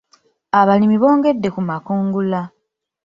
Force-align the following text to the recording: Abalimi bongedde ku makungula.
Abalimi 0.59 0.95
bongedde 1.01 1.47
ku 1.55 1.61
makungula. 1.69 2.41